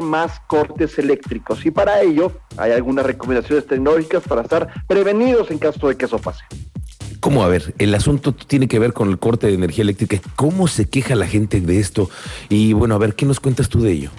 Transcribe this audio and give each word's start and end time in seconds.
más 0.00 0.40
cortes 0.46 0.98
eléctricos 0.98 1.64
y 1.64 1.70
para 1.70 2.00
ello 2.02 2.32
hay 2.56 2.72
algunas 2.72 3.06
recomendaciones 3.06 3.66
tecnológicas 3.66 4.22
para 4.22 4.42
estar 4.42 4.68
prevenidos 4.86 5.50
en 5.50 5.58
caso 5.58 5.88
de 5.88 5.96
que 5.96 6.04
eso 6.04 6.18
pase. 6.18 6.44
¿Cómo? 7.20 7.42
A 7.42 7.48
ver, 7.48 7.74
el 7.78 7.94
asunto 7.94 8.32
tiene 8.32 8.68
que 8.68 8.78
ver 8.78 8.92
con 8.92 9.08
el 9.08 9.18
corte 9.18 9.48
de 9.48 9.54
energía 9.54 9.82
eléctrica. 9.82 10.20
¿Cómo 10.36 10.68
se 10.68 10.88
queja 10.88 11.16
la 11.16 11.26
gente 11.26 11.60
de 11.60 11.80
esto? 11.80 12.08
Y 12.48 12.74
bueno, 12.74 12.94
a 12.94 12.98
ver, 12.98 13.14
¿qué 13.14 13.26
nos 13.26 13.40
cuentas 13.40 13.68
tú 13.68 13.82
de 13.82 13.92
ello? 13.92 14.10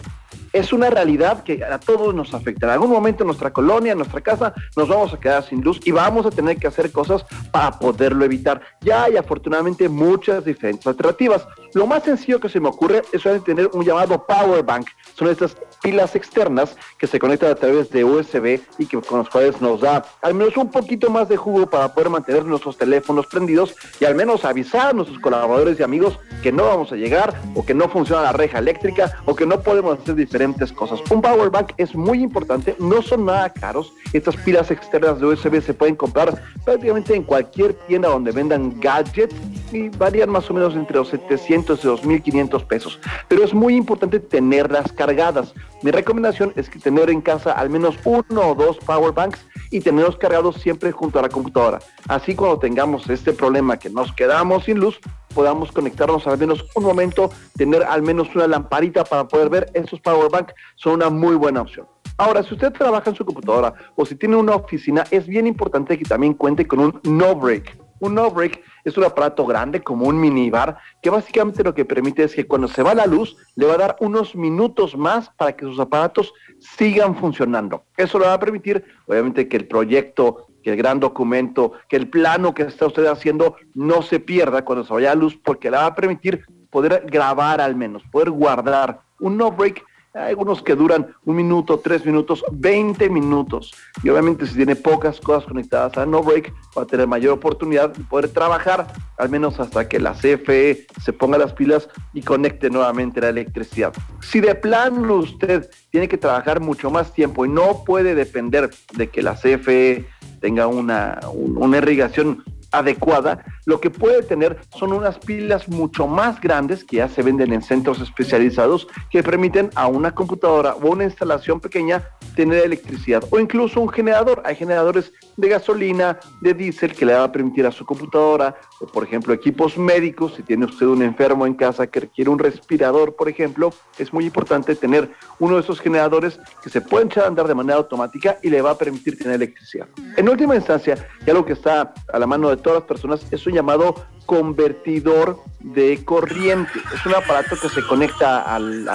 Es 0.54 0.74
una 0.74 0.90
realidad 0.90 1.44
que 1.44 1.64
a 1.64 1.80
todos 1.80 2.14
nos 2.14 2.34
afecta. 2.34 2.66
En 2.68 2.74
algún 2.74 2.90
momento 2.90 3.24
en 3.24 3.28
nuestra 3.28 3.52
colonia, 3.52 3.92
en 3.92 3.98
nuestra 4.00 4.22
casa, 4.22 4.54
nos 4.76 4.88
vamos 4.88 5.14
a 5.14 5.20
quedar 5.20 5.44
sin 5.44 5.62
luz 5.62 5.80
y 5.86 5.92
vamos 5.92 6.26
a 6.26 6.32
tener 6.32 6.58
que 6.58 6.68
hacer 6.68 6.92
cosas 6.92 7.26
para 7.52 7.78
poderlo 7.78 8.26
evitar. 8.26 8.62
Ya 8.82 9.04
hay 9.04 9.18
afortunadamente 9.18 9.90
muchas 9.90 10.46
diferentes 10.46 10.86
alternativas. 10.88 11.48
Lo 11.74 11.86
más 11.86 12.04
sencillo 12.04 12.40
que 12.40 12.50
se 12.50 12.60
me 12.60 12.70
ocurre 12.70 13.04
es 13.12 13.24
tener 13.44 13.70
un 13.74 13.86
llamado 13.86 14.26
power 14.26 14.64
bank. 14.64 14.88
Son 15.16 15.28
estas 15.28 15.56
pilas 15.82 16.16
externas 16.16 16.76
que 16.98 17.08
se 17.08 17.20
conectan 17.20 17.52
a 17.52 17.56
través 17.56 17.90
de 17.90 18.04
USB 18.04 18.60
y 18.78 18.86
que 18.86 19.00
con 19.02 19.20
los 19.20 19.30
cuales 19.30 19.62
nos 19.62 19.82
da 19.82 20.04
al 20.22 20.34
menos 20.34 20.58
un 20.58 20.70
poquito 20.70 21.10
más 21.10 21.30
de 21.30 21.38
jugo 21.38 21.68
para 21.68 21.94
poder 21.94 22.10
mantener 22.10 22.46
nuestros 22.46 22.78
teléfonos 22.78 23.28
prendidos 23.28 23.76
y 24.00 24.06
al 24.06 24.16
menos 24.16 24.46
avisar 24.46 24.90
a 24.90 24.94
nuestros 24.94 25.20
colaboradores 25.20 25.80
y 25.80 25.84
amigos 25.84 26.20
que 26.44 26.52
no 26.52 26.66
vamos 26.66 26.92
a 26.92 26.96
llegar 26.96 27.40
o 27.56 27.66
que 27.66 27.74
no 27.74 27.88
funciona 27.88 28.24
la 28.24 28.34
reja 28.34 28.60
eléctrica 28.60 29.22
o 29.26 29.36
que 29.36 29.46
no 29.46 29.62
podemos 29.62 30.00
hacer 30.00 30.16
diferentes 30.16 30.40
cosas. 30.76 31.00
Un 31.12 31.22
power 31.22 31.50
bank 31.50 31.74
es 31.78 31.96
muy 31.96 32.22
importante, 32.22 32.76
no 32.80 33.02
son 33.02 33.26
nada 33.26 33.50
caros. 33.50 33.94
Estas 34.14 34.36
pilas 34.38 34.72
externas 34.72 35.20
de 35.20 35.28
USB 35.28 35.62
se 35.62 35.74
pueden 35.74 35.96
comprar 35.96 36.42
prácticamente 36.66 37.16
en 37.16 37.24
cualquier 37.24 37.74
tienda 37.88 38.10
donde 38.10 38.32
vendan 38.32 38.80
gadgets 38.80 39.36
y 39.72 39.90
varían 39.90 40.30
más 40.30 40.50
o 40.50 40.54
menos 40.54 40.76
entre 40.76 40.98
los 40.98 41.10
700 41.10 41.84
y 41.84 41.88
2.500 41.88 42.66
pesos. 42.66 43.00
Pero 43.28 43.44
es 43.44 43.54
muy 43.54 43.76
importante 43.76 44.20
tenerlas 44.20 44.92
cargadas. 44.92 45.54
Mi 45.82 45.92
recomendación 45.92 46.54
es 46.56 46.70
que 46.70 46.80
tener 46.80 47.10
en 47.10 47.22
casa 47.22 47.52
al 47.52 47.70
menos 47.70 47.96
uno 48.04 48.50
o 48.50 48.56
dos 48.56 48.78
power 48.78 49.14
banks 49.14 49.40
y 49.72 49.80
tenerlos 49.80 50.18
cargados 50.18 50.56
siempre 50.58 50.92
junto 50.92 51.20
a 51.20 51.22
la 51.22 51.30
computadora. 51.30 51.80
Así 52.08 52.36
cuando 52.36 52.60
tengamos 52.60 53.10
este 53.10 53.34
problema 53.34 53.78
que 53.78 53.90
nos 53.90 54.12
quedamos 54.14 54.66
sin 54.66 54.80
luz, 54.80 55.00
podamos 55.34 55.72
conectarnos 55.72 56.28
al 56.28 56.38
menos 56.38 56.66
un 56.76 56.84
momento, 56.84 57.32
tener 57.56 57.84
al 57.84 58.02
menos 58.02 58.34
una 58.36 58.48
lamparita 58.48 59.04
para 59.04 59.28
poder 59.28 59.50
ver 59.50 59.72
esos 59.74 60.00
power 60.02 60.30
banks 60.30 60.54
son 60.76 60.94
una 60.96 61.10
muy 61.10 61.36
buena 61.36 61.62
opción. 61.62 61.88
Ahora, 62.18 62.44
si 62.44 62.54
usted 62.54 62.74
trabaja 62.74 63.10
en 63.10 63.16
su 63.16 63.24
computadora 63.24 63.74
o 63.96 64.06
si 64.06 64.16
tiene 64.16 64.36
una 64.36 64.56
oficina, 64.56 65.06
es 65.10 65.26
bien 65.26 65.48
importante 65.48 65.98
que 65.98 66.04
también 66.04 66.34
cuente 66.34 66.68
con 66.68 66.80
un 66.80 67.00
no 67.04 67.34
break. 67.36 67.78
Un 68.02 68.16
no 68.16 68.30
break 68.30 68.62
es 68.84 68.98
un 68.98 69.04
aparato 69.04 69.46
grande 69.46 69.82
como 69.82 70.06
un 70.06 70.20
minibar 70.20 70.78
que 71.02 71.10
básicamente 71.10 71.64
lo 71.64 71.74
que 71.74 71.86
permite 71.86 72.24
es 72.24 72.36
que 72.36 72.48
cuando 72.48 72.68
se 72.68 72.84
va 72.84 72.94
la 72.94 73.06
luz 73.06 73.38
le 73.56 73.66
va 73.68 73.76
a 73.76 73.78
dar 73.78 73.96
unos 74.00 74.36
minutos 74.36 74.98
más 74.98 75.30
para 75.32 75.56
que 75.56 75.66
sus 75.66 75.80
aparatos 75.80 76.34
sigan 76.60 77.16
funcionando. 77.16 77.84
Eso 77.98 78.20
le 78.20 78.26
va 78.26 78.34
a 78.34 78.40
permitir, 78.40 78.84
obviamente, 79.08 79.48
que 79.48 79.58
el 79.58 79.68
proyecto, 79.68 80.48
que 80.64 80.72
el 80.72 80.78
gran 80.78 81.00
documento, 81.00 81.74
que 81.88 81.96
el 81.96 82.10
plano 82.10 82.54
que 82.54 82.64
está 82.64 82.88
usted 82.88 83.06
haciendo 83.06 83.56
no 83.74 84.02
se 84.02 84.20
pierda 84.20 84.64
cuando 84.64 84.86
se 84.86 84.94
vaya 84.94 85.10
la 85.10 85.16
luz 85.16 85.38
porque 85.44 85.72
le 85.72 85.78
va 85.78 85.86
a 85.86 85.96
permitir 85.96 86.46
poder 86.70 87.06
grabar 87.08 87.62
al 87.62 87.76
menos, 87.76 88.04
poder 88.12 88.32
guardar. 88.32 89.02
Un 89.20 89.38
no 89.38 89.52
break 89.52 89.84
hay 90.16 90.30
algunos 90.30 90.64
que 90.64 90.76
duran 90.76 91.16
un 91.26 91.36
minuto, 91.36 91.80
tres 91.80 92.04
minutos, 92.04 92.44
20 92.52 93.10
minutos. 93.10 93.72
Y 94.04 94.10
obviamente 94.10 94.48
si 94.48 94.56
tiene 94.56 94.76
pocas 94.76 95.20
cosas 95.20 95.46
conectadas 95.46 95.98
a 95.98 96.06
No 96.06 96.24
Break, 96.24 96.52
va 96.76 96.82
a 96.82 96.86
tener 96.86 97.06
mayor 97.06 97.34
oportunidad 97.34 97.92
de 97.92 98.04
poder 98.06 98.30
trabajar, 98.30 98.88
al 99.18 99.30
menos 99.30 99.60
hasta 99.60 99.88
que 99.88 100.00
la 100.00 100.14
CFE 100.14 100.88
se 101.00 101.14
ponga 101.14 101.38
las 101.38 101.54
pilas 101.54 101.90
y 102.14 102.24
conecte 102.24 102.72
nuevamente 102.72 103.22
la 103.22 103.30
electricidad. 103.30 103.94
Si 104.22 104.40
de 104.40 104.56
plano 104.56 105.14
usted 105.16 105.70
tiene 105.92 106.08
que 106.08 106.18
trabajar 106.18 106.60
mucho 106.60 106.90
más 106.90 107.14
tiempo 107.14 107.46
y 107.46 107.50
no 107.50 107.84
puede 107.86 108.16
depender 108.16 108.72
de 108.94 109.10
que 109.10 109.22
la 109.22 109.36
CFE 109.36 110.08
tenga 110.40 110.68
una, 110.68 111.20
una 111.34 111.78
irrigación 111.78 112.44
adecuada, 112.72 113.44
lo 113.66 113.80
que 113.80 113.90
puede 113.90 114.24
tener 114.24 114.60
son 114.78 114.94
unas 114.94 115.20
pilas 115.20 115.70
mucho 115.70 116.08
más 116.08 116.40
grandes 116.42 116.84
que 116.84 116.98
ya 116.98 117.10
se 117.10 117.22
venden 117.22 117.54
en 117.54 117.62
centros 117.62 118.00
especializados 118.00 118.88
que 119.10 119.24
permiten 119.24 119.70
a 119.76 119.88
una 119.88 120.14
computadora 120.14 120.76
o 120.76 120.90
una 120.90 121.04
instalación 121.04 121.60
pequeña 121.60 122.04
tener 122.36 122.66
electricidad 122.66 123.24
o 123.30 123.40
incluso 123.40 123.82
un 123.82 123.90
generador. 123.90 124.42
Hay 124.46 124.56
generadores 124.56 125.12
de 125.38 125.50
gasolina, 125.50 126.20
de 126.42 126.54
diésel 126.54 126.94
que 126.94 127.06
le 127.06 127.14
va 127.14 127.26
a 127.26 127.32
permitir 127.32 127.66
a 127.66 127.72
su 127.72 127.86
computadora 127.86 128.56
o 128.80 128.88
por 128.88 129.04
ejemplo 129.04 129.34
equipos 129.34 129.78
médicos, 129.78 130.34
si 130.36 130.44
tiene 130.44 130.66
usted 130.66 130.86
un 130.86 131.02
enfermo 131.02 131.46
en 131.46 131.54
casa 131.54 131.88
que 131.88 132.02
requiere 132.02 132.30
un 132.30 132.40
respirador, 132.40 133.16
por 133.16 133.30
ejemplo, 133.30 133.74
es 133.98 134.14
muy 134.14 134.26
importante 134.26 134.76
tener 134.76 135.10
uno 135.40 135.56
de 135.56 135.62
esos 135.62 135.80
generadores 135.80 136.40
que 136.64 136.70
se 136.70 136.82
pueden 136.82 137.08
echar 137.08 137.26
a 137.26 137.28
andar 137.28 137.48
de 137.48 137.56
manera 137.56 137.78
automática 137.78 138.38
y 138.42 138.50
le 138.50 138.62
va 138.62 138.72
a 138.72 138.78
permitir 138.78 139.18
tener 139.18 139.36
electricidad. 139.36 139.88
En 140.16 140.30
última 140.30 140.56
instancia, 140.56 140.96
ya 141.26 141.34
lo 141.34 141.46
que 141.46 141.54
está 141.54 141.94
a 142.12 142.20
la 142.20 142.28
mano 142.28 142.50
de 142.50 142.58
todas 142.60 142.80
las 142.80 142.88
personas 142.88 143.26
es 143.32 143.46
un 143.48 143.54
llamado 143.54 143.96
convertidor 144.26 145.40
de 145.60 146.04
corriente. 146.06 146.72
Es 146.94 147.06
un 147.06 147.16
aparato 147.16 147.56
que 147.60 147.70
se 147.70 147.86
conecta 147.88 148.42
al, 148.42 148.88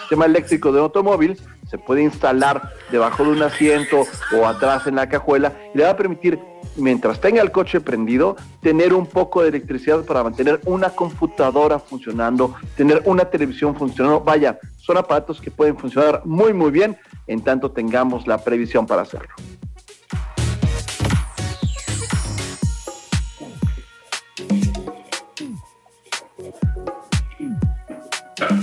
sistema 0.00 0.26
eléctrico 0.26 0.70
de 0.70 0.78
un 0.78 0.84
automóvil 0.84 1.36
se 1.68 1.78
puede 1.78 2.02
instalar 2.02 2.72
debajo 2.90 3.24
de 3.24 3.30
un 3.30 3.42
asiento 3.42 4.04
o 4.36 4.46
atrás 4.46 4.86
en 4.86 4.96
la 4.96 5.08
cajuela 5.08 5.52
y 5.74 5.78
le 5.78 5.84
va 5.84 5.90
a 5.90 5.96
permitir, 5.96 6.38
mientras 6.76 7.20
tenga 7.20 7.42
el 7.42 7.50
coche 7.50 7.80
prendido, 7.80 8.36
tener 8.62 8.94
un 8.94 9.06
poco 9.06 9.42
de 9.42 9.48
electricidad 9.48 10.04
para 10.04 10.22
mantener 10.22 10.60
una 10.64 10.90
computadora 10.90 11.78
funcionando, 11.78 12.54
tener 12.76 13.02
una 13.04 13.24
televisión 13.24 13.74
funcionando. 13.74 14.20
Vaya, 14.20 14.58
son 14.78 14.96
aparatos 14.96 15.40
que 15.40 15.50
pueden 15.50 15.76
funcionar 15.76 16.22
muy, 16.24 16.52
muy 16.52 16.70
bien 16.70 16.96
en 17.26 17.42
tanto 17.42 17.70
tengamos 17.72 18.26
la 18.26 18.38
previsión 18.38 18.86
para 18.86 19.02
hacerlo. 19.02 19.34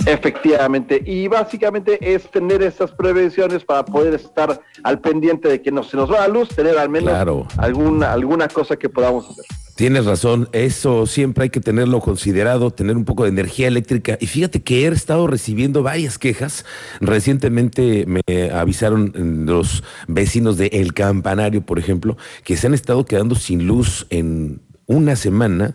Efectivamente, 0.06 1.02
y 1.04 1.28
básicamente 1.28 1.98
es 2.14 2.30
tener 2.30 2.62
esas 2.62 2.92
prevenciones 2.92 3.64
para 3.64 3.84
poder 3.84 4.14
estar 4.14 4.60
al 4.82 5.00
pendiente 5.00 5.48
de 5.48 5.62
que 5.62 5.72
no 5.72 5.82
se 5.82 5.96
nos 5.96 6.12
va 6.12 6.20
la 6.20 6.28
luz, 6.28 6.50
tener 6.50 6.76
al 6.78 6.90
menos 6.90 7.14
alguna, 7.56 8.12
alguna 8.12 8.48
cosa 8.48 8.76
que 8.76 8.88
podamos 8.88 9.28
hacer. 9.30 9.44
Tienes 9.76 10.04
razón, 10.04 10.48
eso 10.52 11.04
siempre 11.06 11.44
hay 11.44 11.50
que 11.50 11.58
tenerlo 11.58 11.98
considerado, 11.98 12.70
tener 12.70 12.96
un 12.96 13.04
poco 13.04 13.24
de 13.24 13.30
energía 13.30 13.66
eléctrica. 13.66 14.16
Y 14.20 14.26
fíjate 14.26 14.62
que 14.62 14.84
he 14.84 14.88
estado 14.88 15.26
recibiendo 15.26 15.82
varias 15.82 16.16
quejas. 16.16 16.64
Recientemente 17.00 18.04
me 18.06 18.20
avisaron 18.52 19.12
los 19.46 19.82
vecinos 20.06 20.58
de 20.58 20.66
El 20.66 20.94
Campanario, 20.94 21.62
por 21.62 21.80
ejemplo, 21.80 22.16
que 22.44 22.56
se 22.56 22.68
han 22.68 22.74
estado 22.74 23.04
quedando 23.04 23.34
sin 23.34 23.66
luz 23.66 24.06
en 24.10 24.60
una 24.86 25.16
semana 25.16 25.74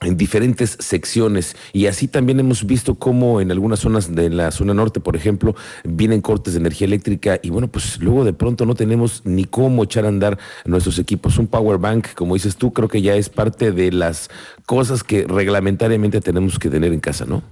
en 0.00 0.16
diferentes 0.16 0.76
secciones 0.78 1.56
y 1.72 1.86
así 1.86 2.06
también 2.06 2.38
hemos 2.38 2.66
visto 2.66 2.96
cómo 2.96 3.40
en 3.40 3.50
algunas 3.50 3.80
zonas 3.80 4.14
de 4.14 4.28
la 4.28 4.50
zona 4.50 4.74
norte, 4.74 5.00
por 5.00 5.16
ejemplo, 5.16 5.54
vienen 5.84 6.20
cortes 6.20 6.52
de 6.54 6.60
energía 6.60 6.86
eléctrica 6.86 7.40
y 7.42 7.50
bueno, 7.50 7.68
pues 7.68 7.98
luego 8.00 8.24
de 8.24 8.32
pronto 8.32 8.66
no 8.66 8.74
tenemos 8.74 9.22
ni 9.24 9.44
cómo 9.44 9.84
echar 9.84 10.04
a 10.04 10.08
andar 10.08 10.38
nuestros 10.64 10.98
equipos. 10.98 11.38
Un 11.38 11.46
power 11.46 11.78
bank, 11.78 12.08
como 12.14 12.34
dices 12.34 12.56
tú, 12.56 12.72
creo 12.72 12.88
que 12.88 13.00
ya 13.00 13.14
es 13.14 13.28
parte 13.28 13.72
de 13.72 13.90
las 13.90 14.28
cosas 14.66 15.02
que 15.02 15.24
reglamentariamente 15.26 16.20
tenemos 16.20 16.58
que 16.58 16.68
tener 16.68 16.92
en 16.92 17.00
casa, 17.00 17.24
¿no? 17.24 17.42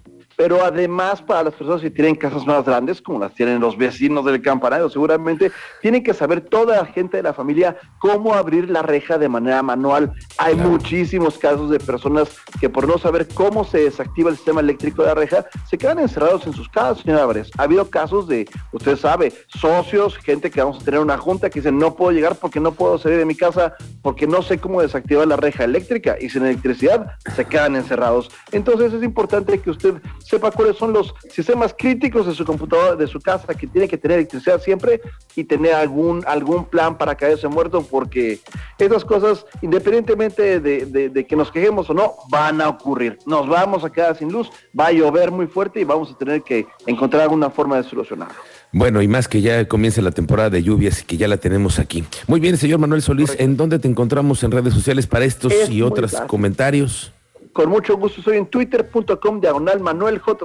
Pero 0.44 0.62
además 0.62 1.22
para 1.22 1.44
las 1.44 1.55
personas 1.55 1.81
que 1.81 1.91
tienen 1.91 2.16
casas 2.16 2.47
más 2.47 2.66
grandes, 2.66 3.00
como 3.00 3.19
las 3.19 3.32
tienen 3.32 3.62
los 3.62 3.78
vecinos 3.78 4.27
del 4.27 4.43
campanario, 4.43 4.91
seguramente 4.91 5.50
tienen 5.81 6.05
que 6.05 6.12
saber 6.12 6.43
toda 6.43 6.77
la 6.77 6.84
gente 6.84 7.16
de 7.16 7.22
la 7.22 7.32
familia 7.32 7.78
cómo 7.99 8.34
abrir 8.34 8.69
la 8.69 8.82
reja 8.82 9.16
de 9.16 9.27
manera 9.27 9.62
manual. 9.62 10.12
Hay 10.37 10.55
muchísimos 10.55 11.38
casos 11.38 11.71
de 11.71 11.81
personas 11.81 12.28
que 12.60 12.69
por 12.69 12.87
no 12.87 12.99
saber 12.99 13.27
cómo 13.32 13.65
se 13.65 13.84
desactiva 13.84 14.28
el 14.28 14.37
sistema 14.37 14.60
eléctrico 14.60 15.00
de 15.00 15.09
la 15.09 15.15
reja, 15.15 15.47
se 15.66 15.78
quedan 15.78 15.99
encerrados 15.99 16.47
en 16.47 16.53
sus 16.53 16.69
casas, 16.69 16.99
señora 16.99 17.22
Álvarez. 17.22 17.50
Ha 17.56 17.62
habido 17.62 17.88
casos 17.88 18.28
de, 18.28 18.47
usted 18.72 18.97
sabe, 18.97 19.32
socios, 19.49 20.19
gente 20.19 20.50
que 20.50 20.61
vamos 20.61 20.82
a 20.82 20.85
tener 20.85 21.00
una 21.00 21.17
junta 21.17 21.49
que 21.49 21.61
dicen 21.61 21.79
no 21.79 21.97
puedo 21.97 22.12
llegar 22.12 22.37
porque 22.37 22.61
no 22.61 22.73
puedo 22.73 22.99
salir 22.99 23.17
de 23.17 23.25
mi 23.25 23.35
casa 23.35 23.76
porque 24.02 24.26
no 24.26 24.43
sé 24.43 24.58
cómo 24.58 24.82
desactivar 24.82 25.26
la 25.26 25.37
reja 25.37 25.64
eléctrica 25.64 26.19
y 26.20 26.29
sin 26.29 26.44
electricidad 26.44 27.12
se 27.35 27.47
quedan 27.47 27.76
encerrados. 27.76 28.31
Entonces 28.52 28.93
es 28.93 29.02
importante 29.02 29.58
que 29.58 29.70
usted 29.70 29.94
sepa 30.35 30.51
cuáles 30.51 30.77
son 30.77 30.93
los 30.93 31.15
sistemas 31.31 31.75
críticos 31.79 32.27
de 32.27 32.35
su 32.35 32.45
computadora, 32.45 32.97
de 32.97 33.07
su 33.07 33.21
casa, 33.21 33.55
que 33.55 33.69
tiene 33.69 33.87
que 33.87 33.97
tener 33.97 34.19
electricidad 34.19 34.61
siempre 34.61 35.01
y 35.37 35.45
tener 35.45 35.75
algún, 35.75 36.25
algún 36.27 36.65
plan 36.65 36.99
para 36.99 37.15
caerse 37.15 37.47
muerto, 37.47 37.87
porque 37.89 38.41
esas 38.79 39.05
cosas, 39.05 39.47
independientemente 39.63 40.59
de, 40.59 41.27
que 41.29 41.37
nos 41.37 41.53
quejemos 41.53 41.89
o 41.91 41.95
no, 41.95 42.15
van 42.31 42.61
a 42.61 42.69
ocurrir. 42.69 43.19
Nos 43.27 43.49
vamos 43.49 43.85
a 43.85 43.91
quedar 43.91 44.17
sin 44.17 44.33
luz, 44.33 44.51
va 44.79 44.89
a 44.89 44.93
llover 44.93 45.31
muy 45.31 45.47
fuerte 45.47 45.81
y 45.81 45.85
vamos 45.85 46.11
a 46.11 46.19
tener 46.19 46.43
que 46.43 46.67
encontrar 46.87 47.23
alguna 47.23 47.51
forma 47.51 47.77
de 47.77 47.85
solucionarlo. 47.85 48.35
Bueno, 48.73 49.01
y 49.03 49.07
más 49.07 49.29
que 49.29 49.41
ya 49.41 49.69
comience 49.69 50.03
la 50.03 50.11
temporada 50.11 50.51
de 50.51 50.65
lluvias 50.65 51.03
y 51.03 51.05
que 51.05 51.17
ya 51.17 51.29
la 51.29 51.37
tenemos 51.37 51.79
aquí. 51.79 52.03
Muy 52.27 52.41
bien, 52.41 52.57
señor 52.57 52.81
Manuel 52.81 53.03
Solís, 53.03 53.37
¿en 53.39 53.57
dónde 53.57 53.79
te 53.79 53.87
encontramos 53.87 54.43
en 54.43 54.51
redes 54.51 54.75
sociales 54.75 55.07
para 55.07 55.25
estos 55.25 55.53
y 55.71 55.81
otros 55.83 56.15
comentarios? 56.27 57.13
Con 57.55 57.71
mucho 57.71 57.97
gusto 57.97 58.19
estoy 58.19 58.37
en 58.37 58.47
twitter.com 58.47 59.41
diagonal 59.41 59.79
Manuel 59.81 60.19
J. 60.19 60.45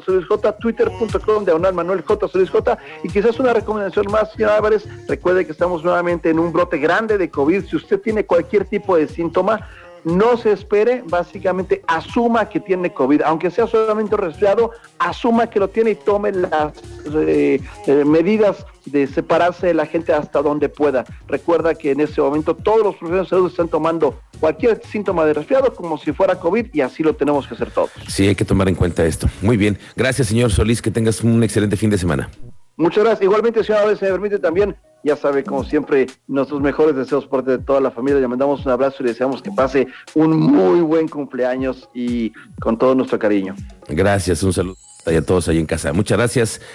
Twitter.com 0.60 1.44
diagonal 1.44 1.74
Manuel. 1.74 2.04
J. 2.04 2.78
Y 3.04 3.10
quizás 3.10 3.40
una 3.40 3.52
recomendación 3.52 4.06
más, 4.12 4.32
señor 4.32 4.52
Álvarez, 4.52 4.88
recuerde 5.08 5.46
que 5.46 5.52
estamos 5.52 5.84
nuevamente 5.84 6.30
en 6.30 6.38
un 6.38 6.54
brote 6.54 6.78
grande 6.78 7.18
de 7.18 7.30
COVID. 7.30 7.66
Si 7.66 7.76
usted 7.76 8.00
tiene 8.00 8.26
cualquier 8.26 8.66
tipo 8.66 8.96
de 8.96 9.08
síntoma, 9.08 9.68
no 10.04 10.38
se 10.38 10.52
espere, 10.52 11.04
básicamente 11.06 11.82
asuma 11.88 12.50
que 12.50 12.60
tiene 12.60 12.94
COVID, 12.94 13.22
aunque 13.24 13.52
sea 13.52 13.68
solamente 13.68 14.16
resfriado, 14.18 14.72
asuma 14.98 15.48
que 15.48 15.60
lo 15.60 15.70
tiene 15.70 15.92
y 15.92 15.96
tome 15.96 16.32
las 16.32 16.74
eh, 17.14 17.62
eh, 17.88 18.06
medidas 18.06 18.66
de 18.86 19.08
separarse 19.08 19.68
de 19.68 19.74
la 19.74 19.86
gente 19.86 20.14
hasta 20.14 20.42
donde 20.42 20.70
pueda. 20.70 21.06
Recuerda 21.28 21.76
que 21.76 21.92
en 21.92 22.00
este 22.00 22.22
momento 22.22 22.56
todos 22.56 22.84
los 22.84 22.96
profesionales 22.96 23.30
de 23.30 23.36
salud 23.36 23.50
están 23.50 23.68
tomando 23.68 24.20
cualquier 24.40 24.82
síntoma 24.86 25.26
de 25.26 25.34
resfriado 25.34 25.74
como 25.74 25.98
si 25.98 26.12
fuera 26.12 26.36
COVID 26.36 26.68
y 26.74 26.82
así 26.82 27.04
lo 27.04 27.16
tenemos 27.16 27.48
que 27.48 27.56
hacer 27.56 27.72
todos. 27.72 27.92
Sí, 28.08 28.28
hay 28.28 28.36
que 28.36 28.46
tomar 28.46 28.70
en 28.70 28.76
cuenta 28.76 29.06
esto. 29.06 29.28
Muy 29.42 29.58
bien. 29.58 29.78
Gracias, 29.96 30.28
señor 30.28 30.52
Solís. 30.52 30.82
Que 30.82 30.92
tengas 30.92 31.24
un 31.24 31.44
excelente 31.44 31.76
fin 31.78 31.90
de 31.90 31.98
semana. 31.98 32.30
Muchas 32.78 33.04
gracias. 33.04 33.24
Igualmente, 33.24 33.64
señor, 33.64 33.90
a 33.90 33.96
se 33.96 34.06
me 34.06 34.12
permite 34.12 34.40
también 34.40 34.76
ya 35.04 35.16
sabe, 35.16 35.44
como 35.44 35.64
siempre, 35.64 36.08
nuestros 36.28 36.62
mejores 36.62 36.96
deseos 36.96 37.26
por 37.26 37.40
parte 37.40 37.58
de 37.58 37.64
toda 37.64 37.80
la 37.80 37.92
familia. 37.92 38.20
Le 38.20 38.28
mandamos 38.28 38.66
un 38.66 38.72
abrazo 38.72 38.98
y 39.00 39.04
le 39.04 39.10
deseamos 39.12 39.42
que 39.42 39.52
pase 39.52 39.88
un 40.16 40.38
muy 40.38 40.82
buen 40.82 41.08
cumpleaños 41.08 41.90
y 41.94 42.32
con 42.60 42.78
todo 42.78 42.96
nuestro 42.96 43.18
cariño. 43.20 43.56
Gracias, 43.88 44.44
un 44.44 44.54
saludo 44.54 44.76
a 45.18 45.22
todos 45.22 45.48
ahí 45.50 45.58
en 45.58 45.66
casa. 45.66 45.94
Muchas 45.94 46.18
gracias. 46.18 46.62